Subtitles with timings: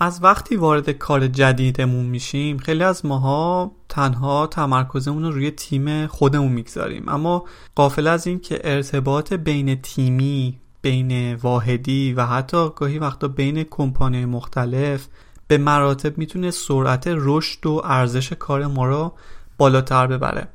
[0.00, 6.52] از وقتی وارد کار جدیدمون میشیم خیلی از ماها تنها تمرکزمون رو روی تیم خودمون
[6.52, 7.08] می‌گذاریم.
[7.08, 7.44] اما
[7.74, 14.24] قافل از این که ارتباط بین تیمی بین واحدی و حتی گاهی وقتا بین کمپانی
[14.24, 15.06] مختلف
[15.48, 19.12] به مراتب می‌تونه سرعت رشد و ارزش کار ما رو
[19.58, 20.48] بالاتر ببره.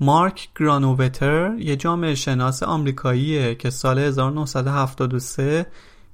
[0.00, 5.66] مارک گرانووتر یه جامعه شناس آمریکاییه که سال 1973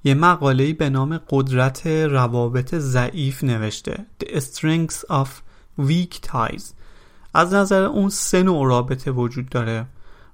[0.07, 5.29] یه مقاله‌ای به نام قدرت روابط ضعیف نوشته The Strengths of
[5.81, 6.63] Weak Ties.
[7.35, 9.87] از نظر اون سه نوع رابطه وجود داره.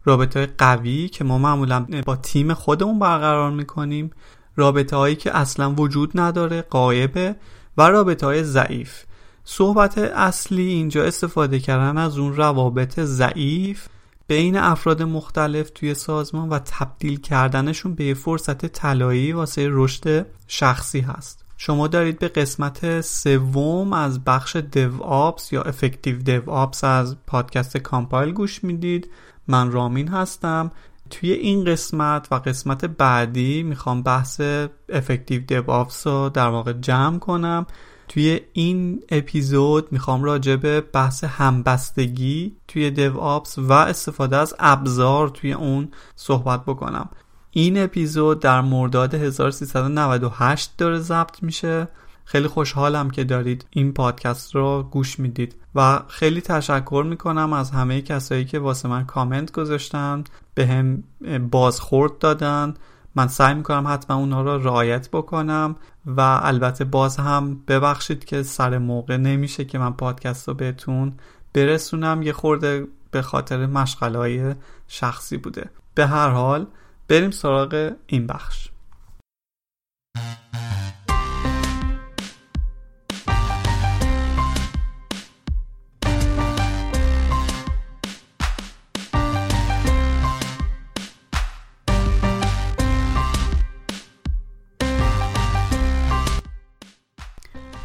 [0.05, 4.11] رابطه قوی که ما معمولا با تیم خودمون برقرار می‌کنیم
[4.57, 7.37] رابطه هایی که اصلا وجود نداره غایبه
[7.79, 9.03] و رابطه های ضعیف.
[9.45, 13.89] صحبت اصلی اینجا استفاده کردن از اون روابط ضعیف
[14.27, 21.45] بین افراد مختلف توی سازمان و تبدیل کردنشون به فرصت طلایی واسه رشد شخصی هست.
[21.57, 28.65] شما دارید به قسمت سوم از بخش DevOps یا Effective DevOps از پادکست کامپایل گوش
[28.65, 29.11] می‌دید.
[29.49, 30.71] من رامین هستم.
[31.11, 34.41] توی این قسمت و قسمت بعدی می‌خوام بحث
[34.89, 37.67] افکتیو دیو آپس رو در واقع جمع کنم.
[38.13, 45.29] توی این اپیزود می‌خوام راجع به بحث همبستگی توی دیو آپس و استفاده از ابزار
[45.29, 47.09] توی اون صحبت بکنم.
[47.51, 51.89] این اپیزود در مرداد 1398 داره ضبط میشه.
[52.25, 58.03] خیلی خوشحالم که دارید این پادکست رو گوش می‌دید و خیلی تشکر می‌کنم از همه
[58.03, 60.25] کسایی که واسه من کامنت گذاشتن
[60.55, 61.03] به هم
[61.51, 62.75] بازخورد دادن
[63.15, 65.77] من سعی می‌کنم حتما اونها رو رعایت بکنم
[66.07, 71.13] و البته باز هم ببخشید که سر موقع نمیشه که من پادکست رو بهتون
[71.55, 72.23] برسونم.
[72.23, 74.57] یه خورده به خاطر مشغله
[74.89, 75.71] شخصی بوده.
[75.95, 76.67] به هر حال
[77.09, 78.72] بریم سراغ این بخش.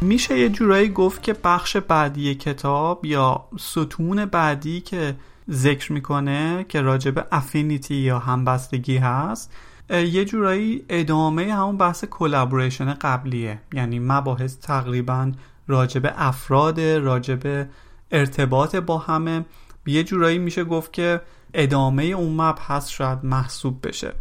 [0.07, 5.15] میشه یه جورایی گفت که بخش بعدی کتاب یا ستون بعدی که
[5.51, 9.53] ذکر می‌کنه که راجب affinity یا همبستگی هست
[9.89, 13.59] یه جورایی ادامه همون بحث collaboration قبلیه.
[13.73, 15.31] یعنی مباحث تقریبا
[15.67, 17.67] راجب افراد راجب
[18.11, 19.45] ارتباط با همه.
[19.85, 21.21] یه جورایی میشه گفت که
[21.53, 24.13] ادامه اون مبحث شاید محسوب بشه.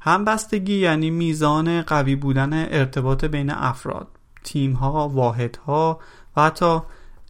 [0.00, 4.17] همبستگی یعنی میزان قوی بودن ارتباط بین افراد.
[4.44, 5.98] تیم ها واحد ها
[6.36, 6.78] و حتی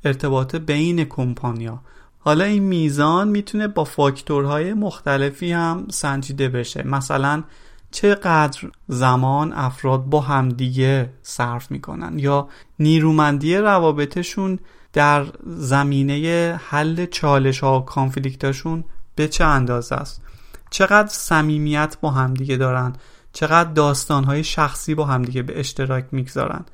[0.05, 1.81] ارتباط بین کمپانیا
[2.19, 6.87] حالا این میزان می‌تونه با فاکتورهای مختلفی هم سنجیده بشه.
[6.87, 7.43] مثلا
[7.91, 12.49] چقدر زمان افراد با همدیگه صرف می‌کنن یا
[12.79, 14.59] نیرومندی روابطشون
[14.93, 20.23] در زمینه حل چالش ها و کانفلیکتاشون به چه اندازه است؟
[20.71, 22.93] چقدر صمیمیت با همدیگه دارن؟
[23.33, 26.65] چقدر داستانهای شخصی با همدیگه به اشتراک می‌گذارن؟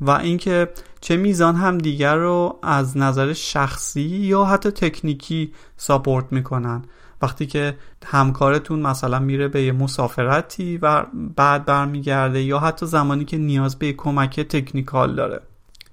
[0.00, 0.68] و اینکه
[1.00, 6.82] چه میزان هم دیگر رو از نظر شخصی یا حتی تکنیکی ساپورت می‌کنن.
[7.22, 11.06] وقتی که همکارتون مثلا میره به یه مسافرتی و
[11.36, 15.40] بعد برمیگرده یا حتی زمانی که نیاز به کمک تکنیکال داره.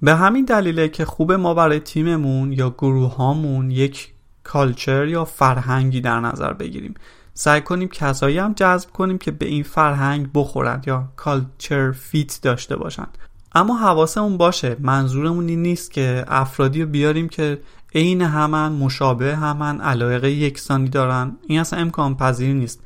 [0.01, 4.11] به همین دلیله که خوب ما برای تیممون یا گروه هامون یک
[4.43, 6.93] کالچر یا فرهنگی در نظر بگیریم.
[7.33, 12.75] سعی کنیم کسایی هم جذب کنیم که به این فرهنگ بخورند یا کالچر فیت داشته
[12.75, 13.17] باشند.
[13.55, 17.61] اما حواسمون باشه منظورمون این نیست که افرادی رو بیاریم که
[17.95, 21.37] عین همن مشابه همن علایق یکسانی دارن.
[21.47, 22.79] این اصلا امکان پذیر نیست.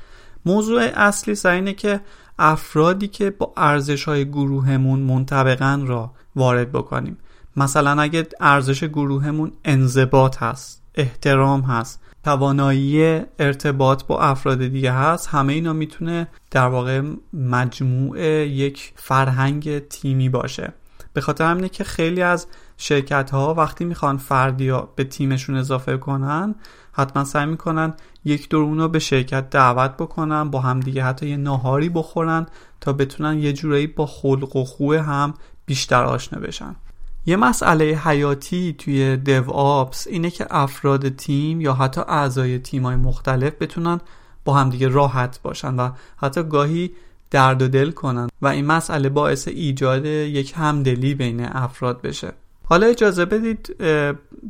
[0.45, 2.01] موضوع اصلی سر اینه که
[2.39, 7.17] افرادی که با ارزش های گروهمون منطبقن را وارد بکنیم.
[7.55, 15.27] مثلا اگه ارزش گروهمون انضباط هست احترام هست توانایی ارتباط با افراد دیگه هست.
[15.27, 17.01] همه اینا می‌تونه در واقع
[17.33, 20.73] مجموع یک فرهنگ تیمی باشه.
[21.13, 22.47] به خاطر همینه که خیلی از
[22.77, 26.55] شرکت ها وقتی می‌خوان فردی به تیمشون اضافه کنن
[26.91, 27.93] حتما سعی می‌کنن
[28.25, 32.45] یک دور اونو به شرکت دعوت بکنن با هم دیگه حتی یه ناهاری بخورن
[32.81, 35.33] تا بتونن یه جورایی با خلق و خوه هم
[35.65, 36.75] بیشتر آشنا بشن.
[37.25, 43.53] یه مسئله حیاتی توی دیو آپس اینه که افراد تیم یا حتی اعضای تیمای مختلف
[43.59, 43.99] بتونن
[44.45, 46.91] با همدیگه راحت باشن و حتی گاهی
[47.31, 52.33] درد و دل کنن و این مسئله باعث ایجاد یک همدلی بین افراد بشه.
[52.65, 53.75] حالا اجازه بدید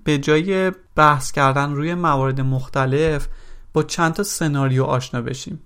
[0.04, 3.28] به جای بحث کردن روی موارد مختلف
[3.74, 5.62] با چند تا سناریو آشنا بشیم.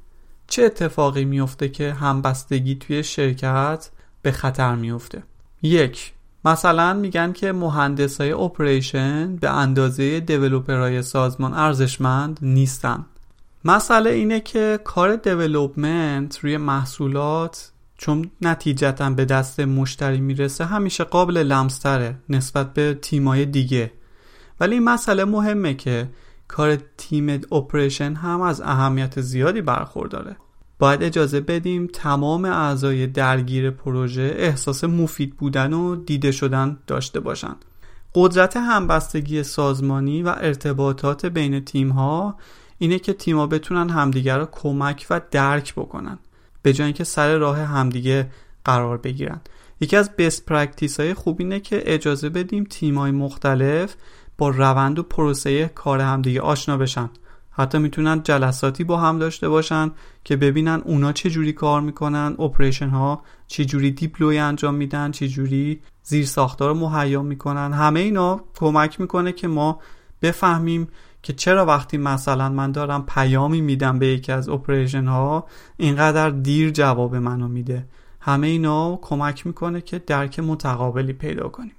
[0.47, 3.89] چه اتفاقی میفته که همبستگی توی شرکت
[4.21, 5.23] به خطر میفته
[5.61, 6.13] یک
[6.45, 13.05] مثلا میگن که مهندس های اپریشن به اندازه دیولوپرهای سازمان ارزشمند نیستن.
[13.65, 21.37] مسئله اینه که کار development روی محصولات چون نتیجتا به دست مشتری می‌رسه همیشه قابل
[21.37, 23.91] لمس‌تره نسبت به تیمای دیگه.
[24.59, 26.09] ولی این مسئله مهمه که
[26.47, 30.35] کار تیم operation هم از اهمیت زیادی برخورداره.
[30.79, 37.65] باید اجازه بدیم تمام اعضای درگیر پروژه احساس مفید بودن و دیده شدن داشته باشند.
[38.15, 42.35] قدرت همبستگی سازمانی و ارتباطات بین تیم ها
[42.77, 46.19] اینه که تیم‌ها بتونن همدیگر رو کمک و درک بکنن
[46.61, 48.29] به جای اینکه سر راه همدیگه
[48.65, 49.41] قرار بگیرن
[49.81, 53.95] یکی از best practice های خوب اینه که اجازه بدیم تیم‌های مختلف
[54.37, 57.09] با روند و پروسه کار همدیگه آشنا بشن
[57.59, 59.91] حتی می‌تونن جلساتی با هم داشته باشن
[60.23, 65.27] که ببینن اونا چه جوری کار می‌کنن operation ها چه جوری deploy انجام میدن چه
[65.27, 67.73] جوری زیر ساختار مهیا می‌کنن.
[67.73, 69.79] همه اینا کمک می‌کنه که ما
[70.21, 70.87] بفهمیم
[71.23, 75.45] که چرا وقتی مثلا من دارم پیامی میدم به یکی از اپریشن ها
[75.77, 77.85] اینقدر دیر جواب منو میده.
[78.19, 81.71] همه اینا کمک می‌کنه که درک متقابلی پیدا کنیم.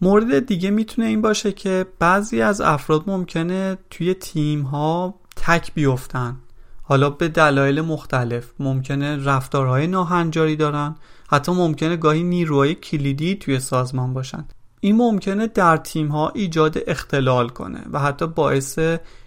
[0.00, 6.36] مورد دیگه می‌تونه این باشه که بعضی از افراد ممکنه توی تیم ها تک بیفتن.
[6.82, 8.52] حالا به دلایل مختلف.
[8.58, 10.94] ممکنه رفتارهای ناهنجاری دارن.
[11.28, 14.44] حتی ممکنه گاهی نیروهای کلیدی توی سازمان باشن.
[14.80, 18.78] این ممکنه در تیم ها ایجاد اختلال کنه و حتی باعث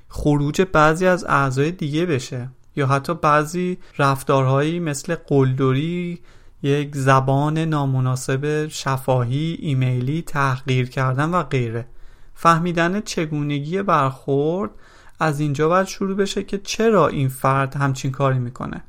[0.09, 2.49] خروج بعضی از اعضای دیگه بشه.
[2.75, 6.19] یا حتی بعضی رفتارهایی مثل قلدری
[6.63, 11.87] یک زبان نامناسب شفاهی ایمیلی تحقیر کردن و غیره.
[12.33, 14.71] فهمیدن چگونگی برخورد
[15.19, 18.83] از اینجا باید شروع بشه که چرا این فرد همچین کاری می‌کنه.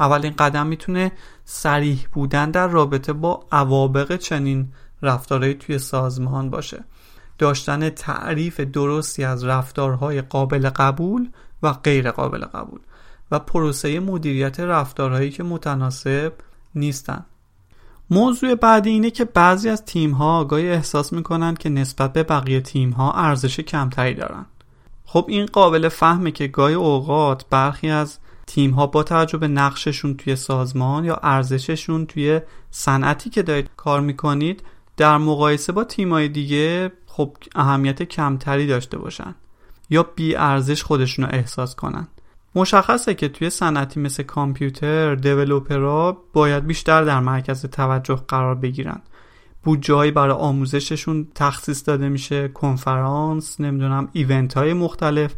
[0.00, 1.12] اولین قدم می‌تونه
[1.44, 4.68] سریح بودن در رابطه با عوابق چنین
[5.02, 6.84] رفتارهایی توی سازمان باشه.
[7.38, 11.28] داشتن تعریف درستی از رفتارهای قابل قبول
[11.62, 12.80] و غیر قابل قبول
[13.30, 16.32] و پروسه مدیریت رفتارهایی که متناسب
[16.74, 17.24] نیستن.
[18.10, 22.60] موضوع بعدی اینه که بعضی از تیم ها آگاهی احساس می‌کنن که نسبت به بقیه
[22.60, 24.46] تیم ها ارزش کمتری دارن.
[25.10, 30.14] خب این قابل فهمه که گاهی اوقات برخی از تیم ها با توجه به نقششون
[30.16, 32.40] توی سازمان یا ارزششون توی
[32.70, 34.62] صنعتی که دارید کار می‌کنید
[34.96, 39.34] در مقایسه با های دیگه خب اهمیت کمتری داشته باشن
[39.90, 42.08] یا بی ارزش خودشون رو احساس کنن.
[42.54, 49.02] مشخصه که توی صنعتی مثل کامپیوتر دیولوپرها باید بیشتر در مرکز توجه قرار بگیرن.
[49.62, 55.34] بودجههایی برای آموزششون تخصیص داده میشه کنفرانس نمی‌دونم ایونت های مختلف.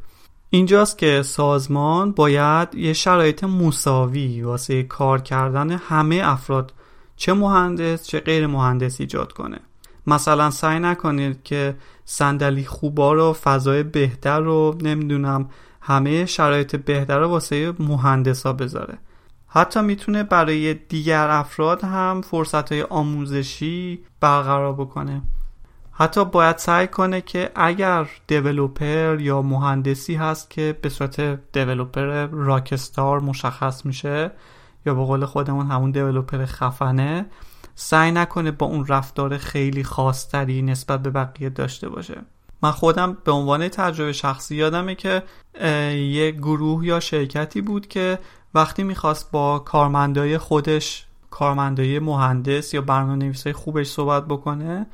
[0.50, 6.74] اینجاست که سازمان باید یه شرایط مساوی واسه کار کردن همه افراد
[7.16, 9.60] چه مهندس چه غیر مهندس ایجاد کنه.
[10.06, 15.48] مثلا سعی نکنید که صندلی خوبا رو فضای بهتر رو نمی‌دونم
[15.80, 18.98] همه شرایط بهتر رو واسه مهندسا بذاره.
[19.52, 25.22] حتی می‌تونه برای دیگر افراد هم فرصت های آموزشی برقرار بکنه.
[25.92, 31.20] حتی باید سعی کنه که اگر دیولوپر یا مهندسی هست که به صورت
[31.52, 34.30] دیولوپر راکستار مشخص میشه
[34.86, 37.26] یا به قول خودمون همون دیولوپر خفنه
[37.74, 42.22] سعی نکنه با اون رفتار خیلی خاصتری نسبت به بقیه داشته باشه.
[42.62, 45.22] من خودم به عنوان تجربه شخصی یادمه که
[45.94, 48.18] یه گروه یا شرکتی بود که
[48.54, 54.86] وقتی می‌خواست با کارمندای خودش کارمندای مهندس یا برنامه نویسای خوبش صحبت بکنه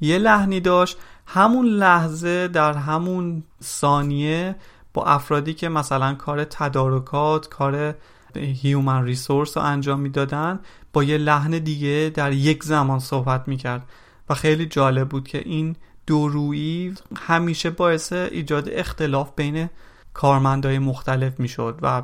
[0.00, 0.98] یه لحنی داشت.
[1.26, 4.56] همون لحظه در همون ثانیه
[4.94, 7.94] با افرادی که مثلا کار تدارکات کار
[8.36, 10.60] هیومن ریسورس رو انجام می‌دادن
[10.92, 13.88] با یه لحن دیگه در یک زمان صحبت می‌کرد.
[14.28, 19.68] و خیلی جالب بود که این دورویی همیشه باعث ایجاد اختلاف بین
[20.14, 22.02] کارمندای مختلف می‌شد و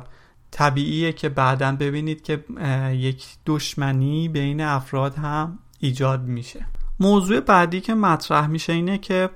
[0.51, 2.43] طبیعیه که بعدا ببینید که
[2.93, 6.65] یک دشمنی بین افراد هم ایجاد میشه.
[6.99, 9.29] موضوع بعدی که مطرح میشه اینه که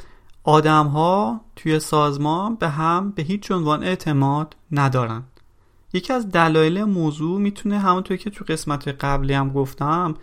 [0.44, 5.24] آدم ها توی سازمان به هم به هیچ عنوان اعتماد ندارن.
[5.94, 10.14] یکی از دلایل موضوع می‌تونه همونطور که تو قسمت قبلی هم گفتم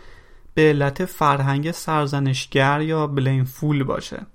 [0.54, 4.26] به علت فرهنگ سرزنشگر یا بلین فول باشه.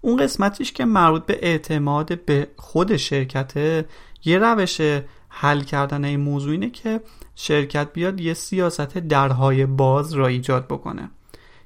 [0.00, 3.84] اون قسمتیش که مربوط به اعتماد به خود شرکته
[4.24, 4.80] یه روش
[5.30, 7.00] حل کردن این موضوع اینه که
[7.34, 11.10] شرکت بیاد یه سیاست درهای باز را ایجاد بکنه.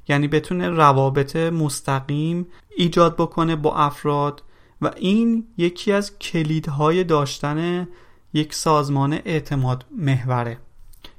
[0.08, 4.42] یعنی بتونه روابط مستقیم ایجاد بکنه با افراد
[4.82, 7.88] و این یکی از کلیدهای داشتن
[8.32, 10.58] یک سازمان اعتماد محوره.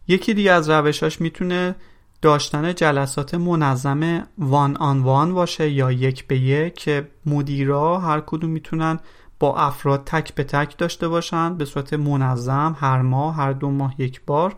[0.07, 1.75] یکی دیگه از روشاش می‌تونه
[2.21, 8.49] داشتن جلسات منظم وان آن وان باشه یا یک به یک که مدیرا هر کدوم
[8.49, 8.99] می‌تونن
[9.39, 13.95] با افراد تک به تک داشته باشن به صورت منظم هر ماه هر دو ماه
[13.97, 14.55] یک بار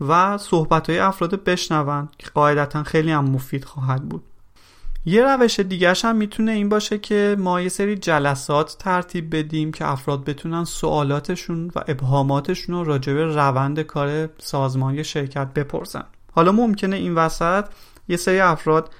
[0.00, 4.22] و صحبت های افراد بشنون که قاعدتا خیلی هم مفید خواهد بود.
[5.06, 9.86] یه روش دیگرش هم می‌تونه این باشه که ما یه سری جلسات ترتیب بدیم که
[9.86, 16.04] افراد بتونن سوالاتشون و ابهاماتشون رو راجع به روند کار سازمان یا شرکت بپرسن.
[16.32, 17.66] حالا ممکنه این وسط
[18.08, 18.90] یه سری افراد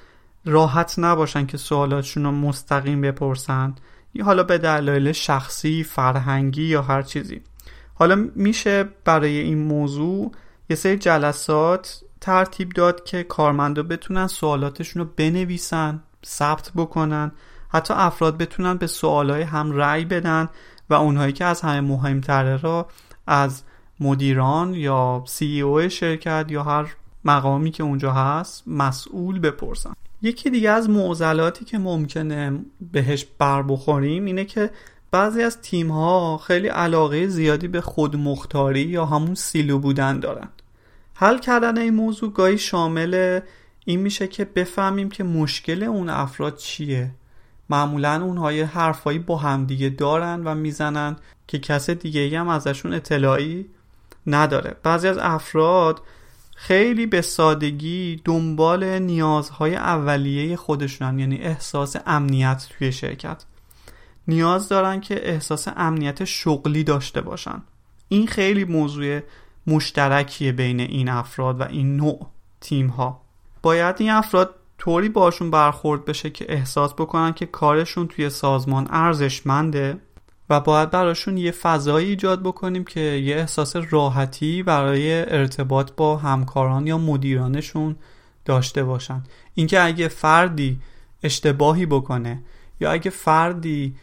[0.45, 3.75] راحت نباشن که سوالاتشون رو مستقیم بپرسن.
[4.15, 7.43] یا حالا به دلایل شخصی، فرهنگی یا هر چیزی.
[7.95, 10.33] حالا میشه برای این موضوع
[10.71, 17.33] یه سری جلسات ترتیب داد که کارمندا بتونن سوالاتشون رو بنویسن ثبت بکنن
[17.69, 20.49] حتی افراد بتونن به سوالای هم رأی بدن
[20.91, 22.89] و اونهایی که از همه مهمتره را
[23.27, 23.63] از
[24.01, 26.95] مدیران یا سی او شرکت یا هر
[27.25, 29.93] مقامی که اونجا هست مسئول بپرسن.
[30.23, 34.71] یکی دیگه از معضلاتی که ممکنه بهش بر بخوریم اینه که
[35.11, 40.49] بعضی از تیم ها خیلی علاقه زیادی به خودمختاری یا همون سیلو بودن دارن.
[41.15, 43.41] حل کردن این موضوع گاهی شامل
[43.85, 47.11] این میشه که بفهمیم که مشکل اون افراد چیه.
[47.71, 51.17] معمولا اونها حرفایی با همدیگه دارن و می‌زنن
[51.47, 53.67] که کس دیگه هم ازشون اطلاعی
[54.27, 54.77] نداره.
[54.83, 56.01] بعضی از افراد
[56.55, 63.45] خیلی به سادگی دنبال نیازهای اولیه خودشونن یعنی احساس امنیت توی شرکت.
[64.29, 67.63] نیاز دارن که احساس امنیت شغلی داشته باشن.
[68.09, 69.21] این خیلی موضوع
[69.67, 72.27] مشترکیه بین این افراد و این نوع
[72.61, 73.21] تیم ها
[73.63, 79.99] باید این افراد طوری باشون برخورد بشه که احساس بکنن که کارشون توی سازمان ارزشمنده
[80.51, 86.87] و باید براشون یه فضایی ایجاد بکنیم که یه احساس راحتی برای ارتباط با همکاران
[86.87, 87.97] یا مدیرانشون
[88.45, 89.23] داشته باشن.
[89.55, 90.79] اینکه اگه فردی
[91.23, 92.43] اشتباهی بکنه
[92.81, 93.95] یا اگه فردی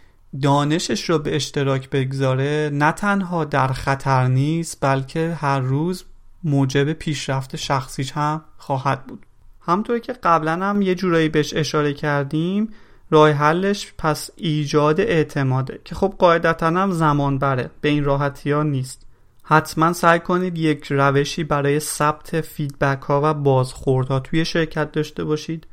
[0.41, 6.03] دانشش رو به اشتراک بگذاره نه تنها در خطر نیست بلکه هر روز
[6.43, 9.25] موجب پیشرفت شخصیش هم خواهد بود.
[9.61, 12.69] همطور که قبلا هم یه جورایی بهش اشاره کردیم
[13.11, 18.63] راه حلش پس ایجاد اعتماده که خب قاعدتا هم زمان بره به این راحتی ها
[18.63, 19.05] نیست.
[19.43, 25.23] حتما سعی کنید یک روشی برای ثبت فیدبک ها و بازخورد ها توی شرکت داشته
[25.23, 25.67] باشید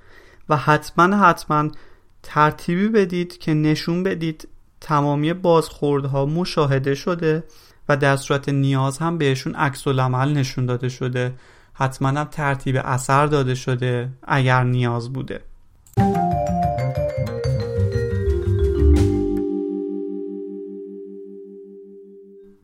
[0.48, 1.70] و حتما حتما
[2.22, 4.48] ترتیبی بدید که نشون بدید
[4.80, 7.44] تمامی بازخوردها مشاهده شده
[7.88, 11.34] و در صورت نیاز هم بهشون عکس العمل نشون داده شده.
[11.72, 15.40] حتما هم ترتیب اثر داده شده اگر نیاز بوده.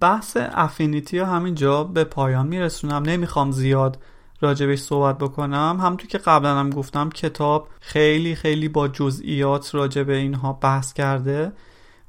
[0.04, 3.02] بحث افینیتی رو همینجا به پایان میرسونم.
[3.02, 3.99] نمی‌خوام زیاد
[4.40, 5.78] راجبش صحبت بکنم.
[5.80, 11.52] همونطور که قبلا هم گفتم کتاب خیلی خیلی با جزئیات راجب اینها بحث کرده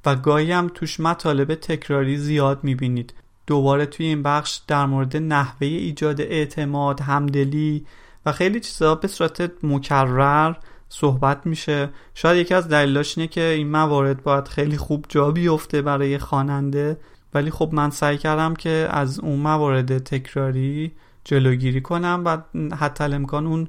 [0.05, 3.13] و گاهی هم توش مطالب تکراری زیاد می‌بینید.
[3.47, 7.85] دوباره توی این بخش در مورد نحوه ایجاد اعتماد همدلی
[8.25, 10.53] و خیلی چیزها به صورت مکرر
[10.89, 11.89] صحبت میشه.
[12.13, 16.97] شاید یکی از دلیلاش اینه که این موارد باید خیلی خوب جا بیفته برای خواننده.
[17.35, 20.91] ولی خب من سعی کردم که از اون موارد تکراری
[21.23, 22.37] جلوگیری کنم و
[22.75, 23.67] حتی امکان اون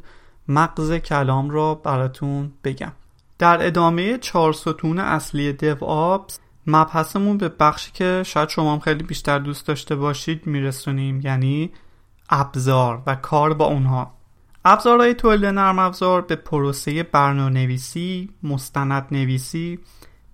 [0.49, 2.93] مغز کلام را براتون بگم.
[3.39, 9.05] در ادامه چهار ستون اصلی دیو آبس مبحثمون به بخشی که شاید شما هم خیلی
[9.05, 11.71] بیشتر دوست داشته باشید میرسونیم یعنی
[12.31, 14.13] ابزار و کار با اونها.
[14.65, 19.79] ابزارهای تولید نرم افزار به پروسه برنامه نویسی، مستند نویسی،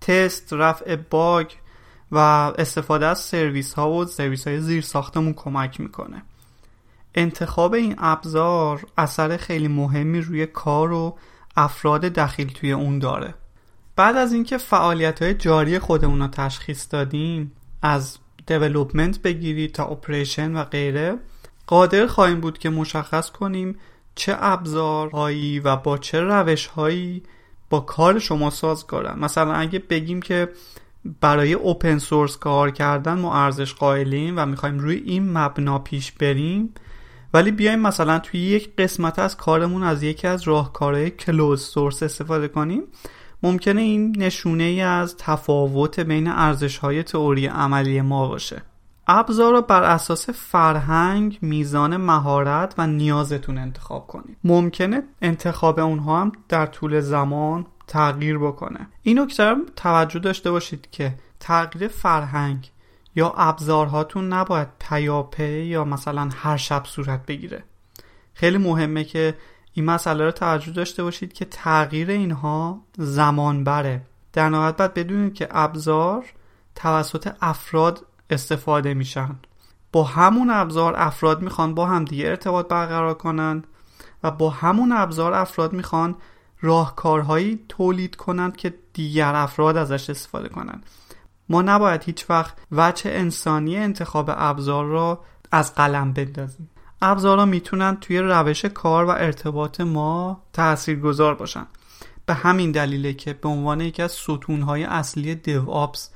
[0.01, 1.47] تست، رفع bug
[2.13, 2.19] و
[2.59, 6.23] استفاده از سرویس ها و سرویس های زیر ساختمون کمک می‌کنه.
[7.15, 11.19] انتخاب این ابزار اثر خیلی مهمی روی کار و
[11.57, 13.35] افراد دخیل توی اون داره.
[13.97, 17.53] بعد از اینکه فعالیت های جاری خودمون رو تشخیص دادیم
[17.83, 21.19] از development بگیرید تا operation و غیره
[21.67, 23.79] قادر خواهیم بود که مشخص کنیم
[24.15, 27.23] چه ابزارهایی و با چه روشهایی
[27.71, 29.19] با کار شما سازگارن.
[29.19, 30.49] مثلا اگه بگیم که
[31.21, 36.75] برای اوپن سورس کار کردن ما ارزش قائلیم و می‌خوایم روی این مبنا پیش بریم.
[37.35, 42.49] ولی بیایم مثلا توی یک قسمت از کارمون از یکی از راهکارهای کلوز سورس استفاده
[42.49, 42.83] کنیم.
[43.43, 48.63] ممکنه این نشونه ای از تفاوت بین ارزش های تئوری عملی ما باشه.
[49.07, 54.37] ابزار رو بر اساس فرهنگ، میزان مهارت و نیازتون انتخاب کنید.
[54.45, 58.89] ممکنه انتخاب اونها هم در طول زمان تغییر بکنه.
[59.03, 62.71] این نکته توجه داشته باشید که تغییر فرهنگ
[63.17, 67.65] یا ابزارهاتون نباید پیاپی یا مثلا هر شب صورت بگیره.
[68.35, 69.35] خیلی مهمه که
[69.73, 74.03] این مسئله رو توجه داشته باشید که تغییر اینها زمان بره.
[74.33, 76.25] در نهایت باید بدونید که ابزار
[76.75, 79.37] توسط افراد استفاده میشن.
[79.93, 83.67] با همون ابزار افراد می‌خوان با هم دیگه ارتباط برقرار کنند
[84.23, 86.17] و با همون ابزار افراد می‌خوان
[86.63, 90.87] راهکارهایی تولید کنند که دیگر افراد ازش استفاده کنند.
[91.49, 95.21] ما نباید هیچ وقت وجه انسانی انتخاب ابزار را
[95.53, 96.71] از قلم بندازیم.
[97.03, 101.67] ابزارها می‌تونن توی روش کار و ارتباط ما تاثیرگذار باشن.
[102.27, 106.11] به همین دلیله که به عنوان یکی از ستونهای اصلی آپس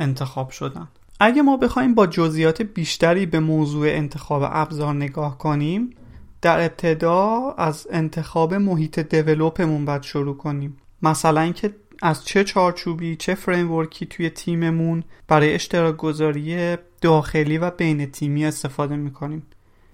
[0.00, 0.88] انتخاب شدن.
[1.20, 5.94] اگه ما بخوایم با جزئیات بیشتری به موضوع انتخاب ابزار نگاه کنیم
[6.42, 10.76] در ابتدا از انتخاب محیط developمون باید شروع کنیم.
[11.02, 17.70] مثلا اینکه از چه چارچوبی چه framework ی توی تیممون برای اشتراک گذاری داخلی و
[17.70, 19.46] بین تیمی استفاده می‌کنیم.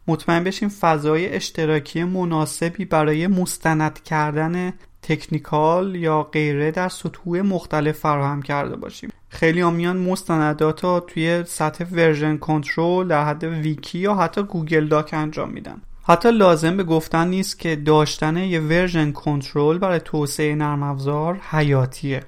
[0.06, 8.42] مطمئن بشیم فضای اشتراکی مناسبی برای مستند کردن technical یا غیره در سطوح مختلف فراهم
[8.42, 9.10] کرده باشیم.
[9.28, 15.10] خیلی میان مستندات رو توی سطح version control در حد wiki یا حتی Google Doc
[15.12, 15.82] انجام میدن.
[16.10, 22.22] حتی لازم به گفتن نیست که داشتن یه version control برای توسعه نرم افزار حیاتیه.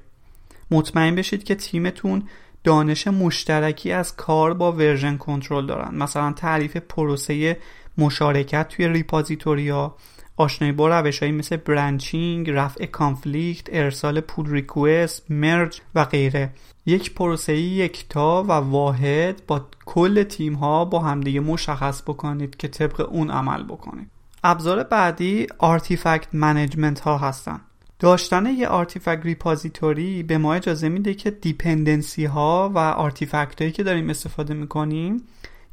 [0.71, 2.29] مطمئن بشید که تیمتون
[2.65, 5.95] دانش مشترکی از کار با version control دارن.
[5.95, 7.57] مثلا تعریف پروسه
[7.99, 9.95] مشارکت توی repository ا
[10.41, 16.51] آشنایی با روش مثل branching، رفع conflict، ارسال pull request، merge و غیره.
[16.87, 23.09] یک پروسه یکتا و واحد با کل تیم ها با همدیگه مشخص بکنید که طبق
[23.11, 24.11] اون عمل بکنید
[24.45, 27.61] ابزار بعدی artifact management ها هستن.
[27.99, 33.83] داشتن یه artifact repository به ما اجازه میده که dependency ها و artifact هایی که
[33.83, 35.23] داریم استفاده می‌کنیم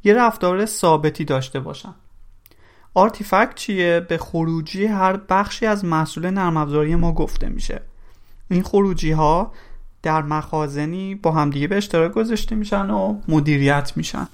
[0.04, 1.94] یه رفتار ثابتی داشته باشن.
[2.98, 7.82] artifact چیه؟ به خروجی هر بخشی از محصول نرم افزاری ما گفته میشه.
[8.50, 9.52] این خروجی ها
[10.02, 14.28] در مخازنی با همدیگه به اشتراک گذاشته میشن و مدیریت میشن.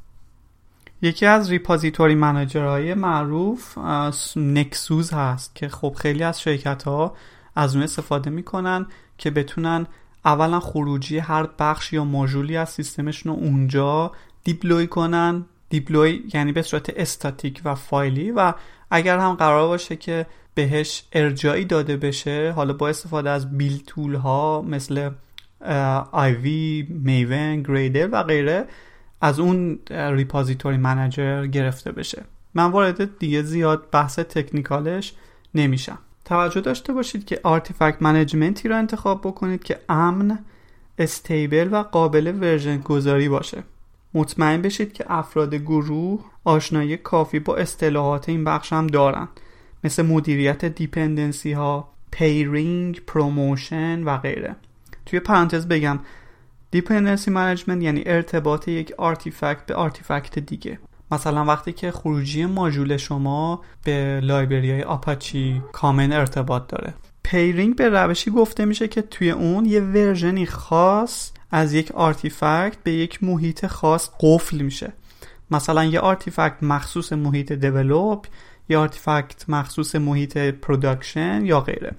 [1.03, 3.79] یکی از ریپازیتوری مناجرهای معروف
[4.37, 7.14] نکسوز هست که خب خیلی از شرکت ها
[7.57, 8.87] از اون استفاده می‌کنن
[9.18, 9.87] که بتونن
[10.24, 14.12] اولا خروجی هر بخش یا ماژولی از سیستمشون رو اونجا
[14.44, 18.52] دیپلوی کنن دیپلوی یعنی به صورت استاتیک و فایلی و
[18.90, 24.14] اگر هم قرار باشه که بهش ارجایی داده بشه حالا با استفاده از بیل تول
[24.14, 25.10] ها مثل
[26.12, 28.64] Ivy، Maven، Gradle و غیره
[29.20, 32.22] از اون repository manager گرفته بشه.
[32.54, 35.12] من وارد دیگه زیاد بحث technical ش
[35.54, 35.98] نمیشم.
[36.24, 40.38] توجه داشته باشید که artifact management ی را انتخاب بکنید که امن
[40.98, 43.62] stable و قابل version گذاری باشه.
[44.14, 49.29] مطمئن بشید که افراد گروه آشنایی کافی با اصطلاحات این بخش هم دارن.
[49.85, 54.57] مثل مدیریت dependency ها pinning promotion و غیره.
[55.07, 55.98] توی پرانتز بگم
[56.70, 60.79] dependency management یعنی ارتباط یک artifact به artifact دیگه.
[61.11, 66.94] مثلا وقتی که خروجی ماژول شما به library های Apache Common ارتباط داره.
[67.22, 72.77] pinning به روشی گفته میشه که توی اون یه version ی خاص از یک artifact
[72.83, 74.93] به یک محیط خاص قفل میشه.
[75.51, 78.27] مثلا یه artifact مخصوص محیط develop
[78.69, 81.93] یه artifact مخصوص محیط production یا غیره.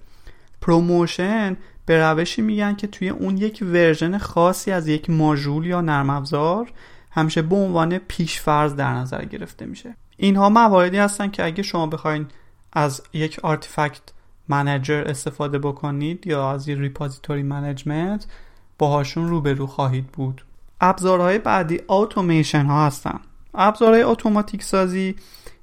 [0.61, 6.09] promotion به روشی میگن که توی اون یک version خاصی از یک ماژول یا نرم
[6.09, 6.71] افزار
[7.11, 9.95] همیشه به عنوان پیشفرض در نظر گرفته میشه.
[10.17, 12.27] اینها مواردی هستن که اگه شما بخواین
[12.73, 14.01] از یک artifact
[14.47, 18.27] manager استفاده بکنید یا از یک repository management
[18.77, 20.45] باهاشون روبرو خواهید بود.
[20.81, 23.19] ابزارهای بعدی اتوماسیون ها هستن.
[23.53, 25.15] ابزارهای اتوماتیک سازی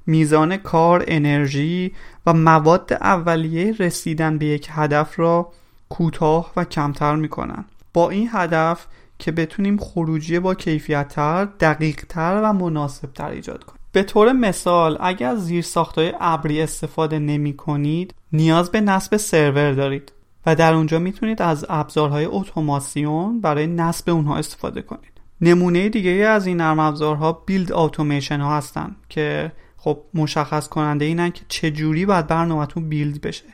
[0.06, 1.92] میزان کار انرژی
[2.26, 5.52] و مواد اولیه رسیدن به یک هدف را
[5.88, 7.64] کوتاه و کمتر می‌کنن.
[7.94, 8.86] با این هدف
[9.18, 13.78] که بتونیم خروجی با کیفیتتر دقیقتر و مناسبتر ایجاد کنیم.
[13.92, 20.12] به طور مثال اگر زیر ساختای ابری استفاده نمی کنید نیاز به نصب سرور دارید.
[20.46, 25.12] و در اونجا می‌تونید از ابزارهای اتوماسیون برای نصب اونها استفاده کنید.
[25.40, 31.30] نمونه دیگه از این نرم ابزارها build اتوماسیون ها هستن که خب مشخص کننده اینن
[31.30, 33.44] که چجوری باید برنامهتون build بشه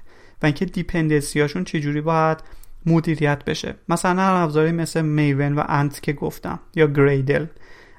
[0.43, 2.39] و اینکه dependency هاشون چجوری باید
[2.87, 3.75] مدیریت بشه.
[3.89, 7.47] مثلا نرم افزاری مثل Maven و Ant که گفتم یا Gradle.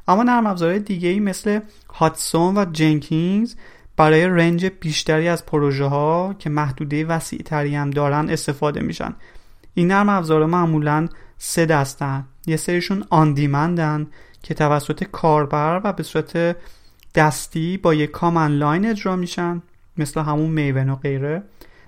[0.07, 1.59] اما نرم افزارهای دیگه ای مثل
[1.93, 3.55] Hudson و Jenkins
[3.99, 9.15] برای range بیشتری از پروژه ها که محدوده وسیع تری هم دارن استفاده میشن.
[9.73, 11.07] این نرم افزارها معمولا
[11.37, 12.25] سه دستن.
[12.47, 14.07] یه سریشون on demand ن
[14.43, 16.57] که توسط کاربر و به صورت
[17.15, 19.61] دستی با یک command line اجرا میشن
[19.97, 21.43] مثل همون Maven و غیره.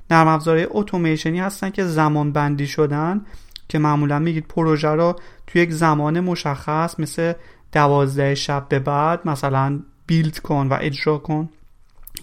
[0.10, 3.26] نرم افزارهای اتوماسیونی هستن که زمان بندی شدن
[3.70, 5.16] که معمولا میگید پروژه رو
[5.48, 7.34] توی یک زمان مشخص مثل
[7.72, 11.50] دوازده شب به بعد مثلا build کن و اجرا کن.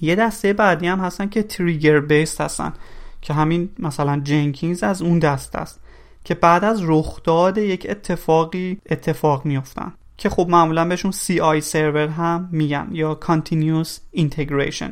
[0.01, 2.73] یه دسته بعدی هم هستن که trigger based هستن
[3.21, 5.81] که همین مثلا جنکینز از اون دست است
[6.25, 12.49] که بعد از رخداد یک اتفاقی اتفاق میفتن که خب معمولا بهشون CI سرور هم
[12.53, 14.91] میگن یا Continuous Integration.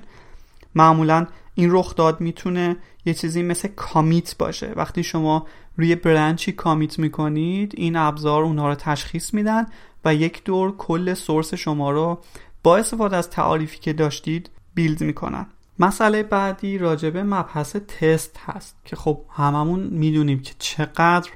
[0.74, 4.72] معمولا این رخداد می‌تونه یه چیزی مثل کامیت باشه.
[4.76, 9.66] وقتی شما روی برنچی کامیت می‌کنید این ابزار اونها رو تشخیص میدن
[10.04, 12.18] و یک دور کل سورس شما رو
[12.62, 15.46] با استفاده از تعاریفی که داشتید build می‌کنن.
[15.78, 21.30] مسئله بعدی راجبه مبحث تست هست که خب هممون می‌دونیم که چقدر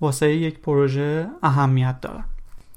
[0.00, 2.24] واسه یک پروژه اهمیت داره.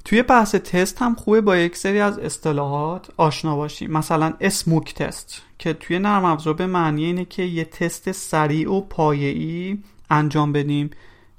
[0.05, 3.91] توی بحث تست هم خوبه با یک سری از اصطلاحات آشنا باشیم.
[3.91, 8.81] مثلا smoke test که توی نرم افزار به معنی اینه که یه تست سریع و
[8.81, 9.77] پایه‌ای
[10.09, 10.89] انجام بدیم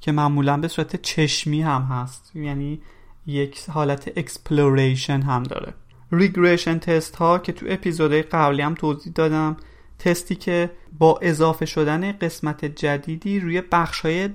[0.00, 2.36] که معمولا به صورت چشمی هم هست.
[2.36, 2.80] یعنی
[3.26, 5.74] یک حالت exploration هم داره.
[6.12, 9.56] regression test ها که تو اپیزودهای قبلی هم توضیح دادم.
[9.98, 14.28] تستی که با اضافه شدن قسمت جدیدی روی بخش های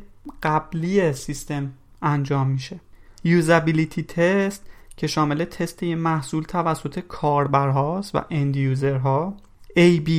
[0.43, 2.79] قبلی سیستم انجام میشه.
[3.23, 4.65] usability test
[4.97, 9.37] که شامل تست محصول توسط کاربرهاست و end user ها
[9.77, 10.11] A-B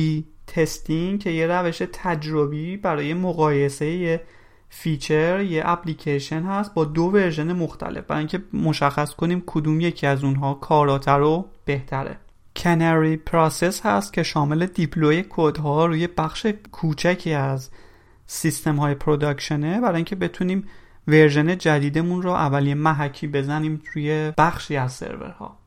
[0.47, 4.21] testing که یه روش تجربی برای مقایسه
[4.75, 8.03] feature یه اپلیکیشن هست با دو ورژن مختلف.
[8.05, 12.17] برای اینکه مشخص کنیم کدوم یکی از اونها کاراتر و بهتره.
[12.55, 17.69] canary process هست که شامل deploy کدها روی بخش کوچکی از
[18.27, 20.67] سیستم های production ه برای اینکه بتونیم
[21.07, 25.57] ورژن جدیدمون رو اول یه محکی بزنیم روی بخشی از سرورها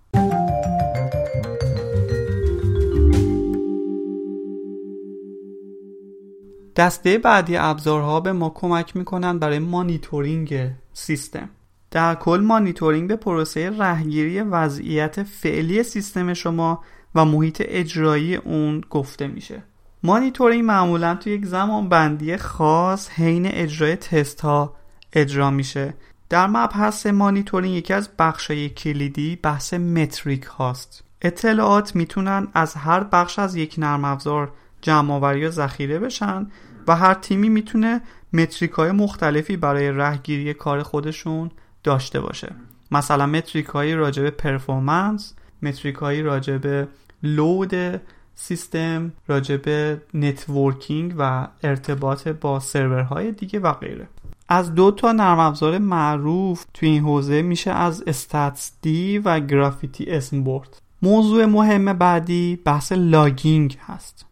[6.76, 11.48] دسته بعدی ابزارها به ما کمک می‌کنن برای مانیتورینگ سیستم.
[11.90, 16.82] در کل مانیتورینگ به پروسه رهگیری وضعیت فعلی سیستم شما
[17.14, 19.62] و محیط اجرایی اون گفته میشه.
[20.02, 24.76] مانیتورینگ معمولا تو یک زمان بندی خاص حین اجرای تست ها
[25.12, 25.94] اجرا میشه.
[26.28, 31.04] در مبحث مانیتورینگ یکی از بخشای کلیدی بحث متریک هاست.
[31.22, 36.46] اطلاعات می‌تونن از هر بخش از یک نرم افزار جمع آوری و ذخیره بشن
[36.88, 38.00] و هر تیمی می‌تونه
[38.33, 41.50] metric های مختلفی برای رهگیری کار خودشون
[41.84, 42.52] داشته باشه.
[42.90, 46.84] مثلا metric های راجع performance metric های راجع
[47.22, 48.00] load
[48.34, 54.08] سیستم راجع به networking و ارتباط با سرورهای دیگه و غیره.
[54.48, 60.44] از دو تا نرم افزار معروف تو این حوزه میشه از StatsD و Graphite اسم
[60.44, 64.25] برد موضوع مهم بعدی بحث logging هست.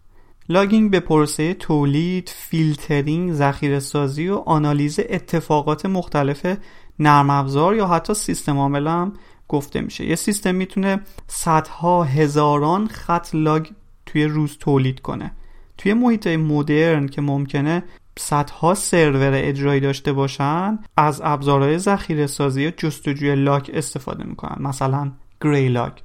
[0.48, 6.56] logging به پروسه تولید، فیلترینگ، ذخیره سازی و آنالیز اتفاقات مختلف
[6.98, 9.12] نرم افزار یا حتی سیستم عامل هم
[9.48, 10.06] گفته میشه.
[10.06, 13.66] یه سیستم می‌تونه صدها هزاران خط log
[14.06, 15.32] توی روز تولید کنه.
[15.78, 17.82] توی محیط مدرن که ممکنه
[18.18, 24.56] صدها سرور اجرایی داشته باشن از ابزارهای ذخیره سازی و جستجوی log استفاده می‌کنن.
[24.60, 26.02] مثلا Graylog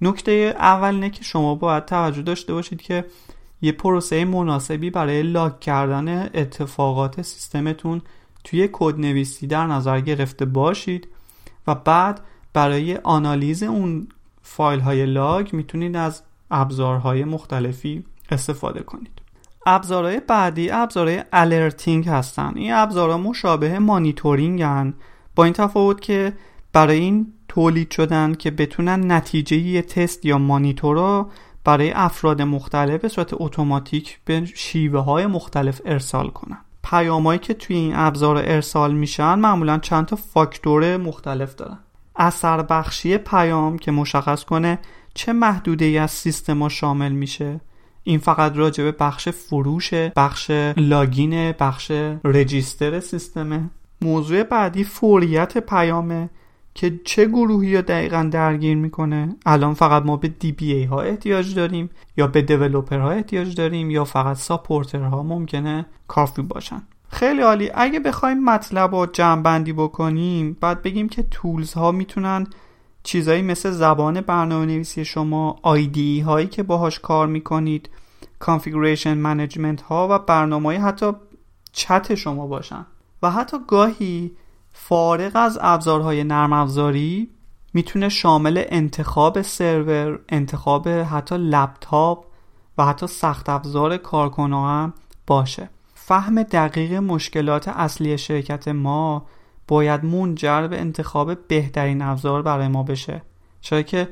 [0.00, 3.04] نکته اول اینه که شما باید توجه داشته باشید که
[3.64, 8.02] یه پروسه مناسبی برای log کردن اتفاقات سیستمتون
[8.44, 11.08] توی کد نویسی در نظر گرفته باشید
[11.66, 12.20] و بعد
[12.52, 14.08] برای آنالیز اون
[14.42, 19.20] فایل های log می‌تونید از ابزارهای مختلفی استفاده کنید.
[19.66, 22.52] ابزارهای بعدی ابزارهای alerting هستن.
[22.56, 24.94] این ابزارها مشابه مانیتورینگ هن.
[25.36, 26.32] با این تفاوت که
[26.72, 31.30] برای این تولید شدن که بتونن نتیجه یه تست یا مانیتور رو
[31.64, 36.58] برای افراد مختلف به صورت اتوماتیک به شیوه های مختلف ارسال کنن.
[36.84, 41.78] پیامایی که توی این ابزار ارسال میشن معمولا چند تا فاکتور مختلف دارن.
[42.16, 44.78] اثر بخشی پیام که مشخص کنه
[45.14, 47.60] چه محدوده ای از سیستما شامل میشه.
[48.02, 51.90] این فقط راجع به بخش فروش بخش login بخش
[52.24, 53.70] register سیستمه.
[54.02, 56.30] موضوع بعدی فوریت پیامه.
[56.74, 61.90] که چه گروهی رو دقیقا درگیر می‌کنه؟ الان فقط ما به DBA ها احتیاج داریم
[62.16, 66.82] یا به developer ها احتیاج داریم یا فقط supporter ها ممکنه کافی باشن.
[67.08, 67.70] خیلی عالی.
[67.74, 72.46] اگه بخوایم مطلب رو جمع بندی بکنیم بعد بگیم که tools ها می‌تونن
[73.02, 77.90] چیزایی مثل زبان برنامه نویسی شما IDE هایی که باهاش کار می‌کنید
[78.38, 81.12] configuration management ها و برنامه حتی
[81.72, 82.86] چت شما باشن.
[83.22, 84.32] و حتی گاهی
[84.76, 87.30] فارغ از ابزارهای نرم افزاری
[87.74, 92.24] می‌تونه شامل انتخاب سرور انتخاب حتی لپتاپ
[92.78, 94.92] و حتی سخت افزار کارکنه هم
[95.26, 95.70] باشه.
[95.94, 99.26] فهم دقیق مشکلات اصلی شرکت ما
[99.68, 103.22] باید منجر به انتخاب بهترین ابزار برای ما بشه
[103.60, 104.08] چرا که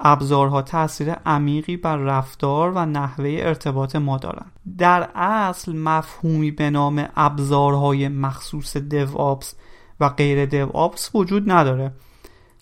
[0.00, 7.08] ابزارها تاثیر عمیقی بر رفتار و نحوه ارتباط ما دارند در اصل مفهومی به نام
[7.16, 8.76] ابزارهای مخصوص
[9.14, 9.54] آپس
[10.00, 11.92] و غیر آپس وجود نداره.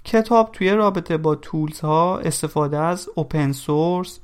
[0.05, 4.21] کتاب توی رابطه با تولز ها استفاده از اوپن سورس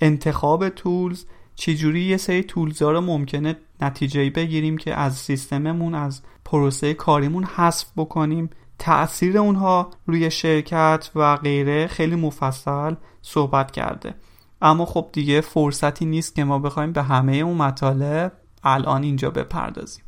[0.00, 6.22] انتخاب تولز چجوری یه سری تولز ها رو ممکنه نتیجه بگیریم که از سیستممون از
[6.44, 8.50] پروسه کاریمون حذف بکنیم.
[8.78, 14.14] تأثیر اونها روی شرکت و غیره خیلی مفصل صحبت کرده.
[14.62, 18.32] اما خب دیگه فرصتی نیست که ما بخوایم به همه اون مطالب
[18.64, 20.04] الان اینجا بپردازیم.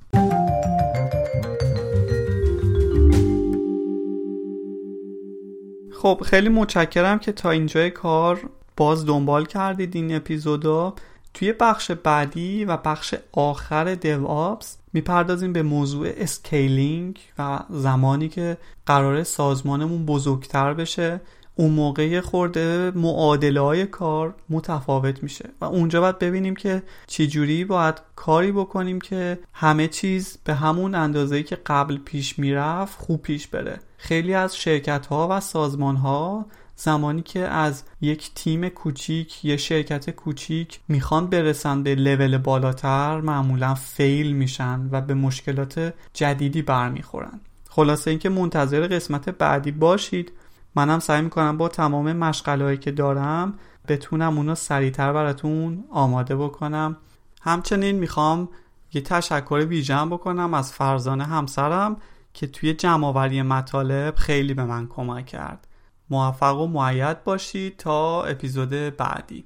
[6.02, 8.40] خب خیلی متشکرم که تا اینجای کار
[8.76, 10.94] باز دنبال کردید این اپیزودا
[11.34, 19.22] توی بخش بعدی و بخش آخر Ops می‌پردازیم به موضوع scaling و زمانی که قرار
[19.22, 21.20] سازمانمون بزرگتر بشه.
[21.54, 25.50] اون موقع خورده معادله های کار متفاوت میشه.
[25.60, 31.42] و اونجا باید ببینیم که چجوری باید کاری بکنیم که همه چیز به همون اندازه
[31.42, 33.80] که قبل پیش می‌رفت خوب پیش بره.
[33.96, 40.10] خیلی از شرکت ها و سازمان ها زمانی که از یک تیم کوچیک یه شرکت
[40.10, 47.40] کوچیک می‌خوان برسن به لول بالاتر معمولا fail میشن و به مشکلات جدیدی برمیخورن.
[47.68, 50.32] خلاصه اینکه منتظر قسمت بعدی باشید.
[50.74, 53.54] منم سعی می‌کنم با تمام مشغله که دارم
[53.88, 56.96] بتونم اونو سریعتر براتون آماده بکنم.
[57.42, 58.48] همچنین می‌خوام
[58.92, 61.96] یه تشکر ویژن بکنم از فرزانه همسرم
[62.34, 65.68] که توی جمعآوری مطالب خیلی به من کمک کرد.
[66.10, 69.44] موفق و معید باشید تا اپیزود بعدی.